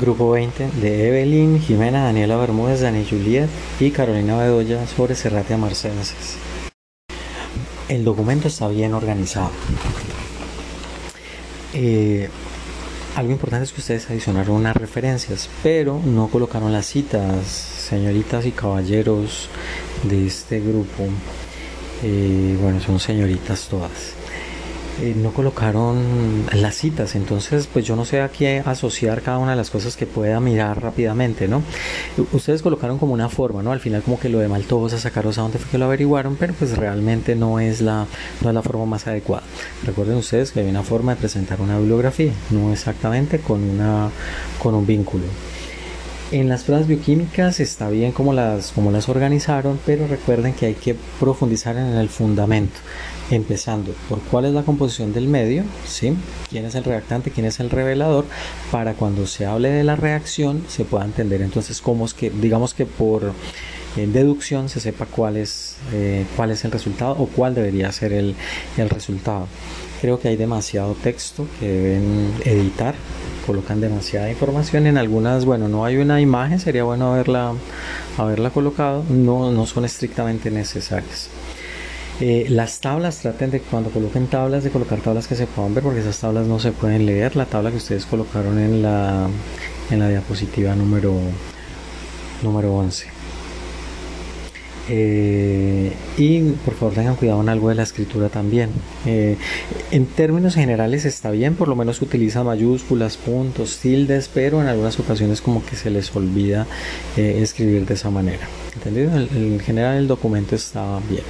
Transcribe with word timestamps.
Grupo 0.00 0.30
20 0.30 0.70
de 0.80 1.08
Evelyn, 1.08 1.60
Jimena, 1.60 2.04
Daniela 2.04 2.36
Bermúdez, 2.36 2.80
Dani 2.80 3.06
Juliet 3.08 3.48
y 3.80 3.90
Carolina 3.90 4.36
Bedoya 4.36 4.86
sobre 4.86 5.14
Serratia 5.14 5.56
Marcenses. 5.56 6.36
El 7.88 8.04
documento 8.04 8.48
está 8.48 8.68
bien 8.68 8.94
organizado. 8.94 9.50
Eh, 11.72 12.28
algo 13.14 13.32
importante 13.32 13.64
es 13.64 13.72
que 13.72 13.80
ustedes 13.80 14.10
adicionaron 14.10 14.56
unas 14.56 14.76
referencias, 14.76 15.48
pero 15.62 16.00
no 16.04 16.28
colocaron 16.28 16.72
las 16.72 16.86
citas, 16.86 17.46
señoritas 17.46 18.44
y 18.44 18.52
caballeros 18.52 19.48
de 20.02 20.26
este 20.26 20.60
grupo. 20.60 21.04
Eh, 22.02 22.58
bueno, 22.60 22.80
son 22.80 23.00
señoritas 23.00 23.68
todas. 23.68 24.25
Eh, 25.02 25.14
no 25.14 25.30
colocaron 25.30 26.46
las 26.54 26.74
citas, 26.74 27.16
entonces 27.16 27.68
pues 27.70 27.84
yo 27.84 27.96
no 27.96 28.06
sé 28.06 28.22
a 28.22 28.30
qué 28.30 28.62
asociar 28.64 29.20
cada 29.20 29.36
una 29.36 29.50
de 29.50 29.56
las 29.58 29.68
cosas 29.68 29.94
que 29.94 30.06
pueda 30.06 30.40
mirar 30.40 30.82
rápidamente, 30.82 31.48
¿no? 31.48 31.62
Ustedes 32.32 32.62
colocaron 32.62 32.96
como 32.98 33.12
una 33.12 33.28
forma, 33.28 33.62
¿no? 33.62 33.72
Al 33.72 33.80
final 33.80 34.02
como 34.02 34.18
que 34.18 34.30
lo 34.30 34.38
de 34.38 34.48
Maltosa, 34.48 34.98
sacaros 34.98 35.36
a 35.36 35.42
dónde 35.42 35.58
fue 35.58 35.70
que 35.70 35.76
lo 35.76 35.84
averiguaron, 35.84 36.36
pero 36.36 36.54
pues 36.54 36.78
realmente 36.78 37.34
no 37.34 37.60
es 37.60 37.82
la, 37.82 38.06
no 38.40 38.48
es 38.48 38.54
la 38.54 38.62
forma 38.62 38.86
más 38.86 39.06
adecuada. 39.06 39.42
Recuerden 39.84 40.16
ustedes 40.16 40.50
que 40.50 40.60
hay 40.60 40.68
una 40.70 40.82
forma 40.82 41.14
de 41.14 41.20
presentar 41.20 41.60
una 41.60 41.78
bibliografía, 41.78 42.32
no 42.50 42.72
exactamente 42.72 43.38
con, 43.38 43.62
una, 43.62 44.08
con 44.62 44.74
un 44.74 44.86
vínculo. 44.86 45.24
En 46.32 46.48
las 46.48 46.64
pruebas 46.64 46.88
bioquímicas 46.88 47.60
está 47.60 47.88
bien 47.88 48.10
como 48.10 48.32
las, 48.32 48.72
como 48.72 48.90
las 48.90 49.08
organizaron, 49.08 49.78
pero 49.86 50.08
recuerden 50.08 50.54
que 50.54 50.66
hay 50.66 50.74
que 50.74 50.96
profundizar 51.20 51.76
en 51.76 51.94
el 51.94 52.08
fundamento, 52.08 52.74
empezando 53.30 53.92
por 54.08 54.18
cuál 54.22 54.46
es 54.46 54.52
la 54.52 54.64
composición 54.64 55.12
del 55.12 55.28
medio, 55.28 55.62
¿sí? 55.86 56.16
quién 56.50 56.64
es 56.64 56.74
el 56.74 56.82
reactante, 56.82 57.30
quién 57.30 57.46
es 57.46 57.60
el 57.60 57.70
revelador, 57.70 58.24
para 58.72 58.94
cuando 58.94 59.28
se 59.28 59.46
hable 59.46 59.68
de 59.68 59.84
la 59.84 59.94
reacción 59.94 60.64
se 60.68 60.84
pueda 60.84 61.04
entender 61.04 61.42
entonces 61.42 61.80
cómo 61.80 62.06
es 62.06 62.12
que, 62.12 62.30
digamos 62.30 62.74
que 62.74 62.86
por 62.86 63.32
deducción 63.94 64.68
se 64.68 64.80
sepa 64.80 65.06
cuál 65.06 65.36
es, 65.36 65.76
eh, 65.92 66.26
cuál 66.34 66.50
es 66.50 66.64
el 66.64 66.72
resultado 66.72 67.12
o 67.12 67.28
cuál 67.28 67.54
debería 67.54 67.92
ser 67.92 68.12
el, 68.12 68.34
el 68.76 68.90
resultado. 68.90 69.46
Creo 70.00 70.18
que 70.18 70.26
hay 70.26 70.36
demasiado 70.36 70.94
texto 70.94 71.46
que 71.60 71.68
deben 71.68 72.32
editar 72.44 72.96
colocan 73.46 73.80
demasiada 73.80 74.30
información 74.30 74.86
en 74.86 74.98
algunas 74.98 75.44
bueno 75.44 75.68
no 75.68 75.84
hay 75.84 75.96
una 75.96 76.20
imagen 76.20 76.58
sería 76.58 76.84
bueno 76.84 77.12
haberla 77.12 77.52
haberla 78.18 78.50
colocado 78.50 79.04
no 79.08 79.52
no 79.52 79.66
son 79.66 79.84
estrictamente 79.84 80.50
necesarias. 80.50 81.30
Eh, 82.18 82.46
las 82.48 82.80
tablas 82.80 83.18
traten 83.18 83.50
de 83.50 83.60
cuando 83.60 83.90
coloquen 83.90 84.26
tablas 84.26 84.64
de 84.64 84.70
colocar 84.70 85.00
tablas 85.00 85.28
que 85.28 85.36
se 85.36 85.46
puedan 85.46 85.74
ver 85.74 85.84
porque 85.84 86.00
esas 86.00 86.18
tablas 86.18 86.46
no 86.46 86.58
se 86.58 86.72
pueden 86.72 87.04
leer. 87.04 87.36
La 87.36 87.44
tabla 87.44 87.70
que 87.70 87.76
ustedes 87.76 88.06
colocaron 88.06 88.58
en 88.58 88.82
la 88.82 89.28
en 89.90 89.98
la 89.98 90.08
diapositiva 90.08 90.74
número 90.74 91.12
número 92.42 92.74
11 92.74 93.15
eh, 94.88 95.92
y 96.16 96.40
por 96.64 96.74
favor 96.74 96.94
tengan 96.94 97.16
cuidado 97.16 97.40
en 97.40 97.48
algo 97.48 97.68
de 97.68 97.74
la 97.74 97.82
escritura 97.82 98.28
también. 98.28 98.70
Eh, 99.04 99.36
en 99.90 100.06
términos 100.06 100.54
generales 100.54 101.04
está 101.04 101.30
bien, 101.30 101.54
por 101.54 101.68
lo 101.68 101.76
menos 101.76 102.00
utiliza 102.02 102.44
mayúsculas, 102.44 103.16
puntos, 103.16 103.78
tildes, 103.78 104.30
pero 104.32 104.60
en 104.60 104.68
algunas 104.68 104.98
ocasiones 104.98 105.40
como 105.40 105.64
que 105.64 105.76
se 105.76 105.90
les 105.90 106.14
olvida 106.14 106.66
eh, 107.16 107.38
escribir 107.42 107.86
de 107.86 107.94
esa 107.94 108.10
manera. 108.10 108.46
¿Entendido? 108.74 109.16
En, 109.16 109.28
en 109.36 109.60
general 109.60 109.98
el 109.98 110.08
documento 110.08 110.54
está 110.54 111.00
bien. 111.08 111.24